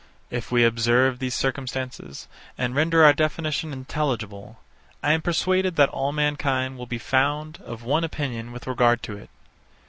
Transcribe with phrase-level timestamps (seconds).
[0.31, 4.57] If we observe these circumstances, and render our definition intelligible,
[5.03, 9.15] I am persuaded that all mankind will be found of one opinion with regard to
[9.17, 9.29] it.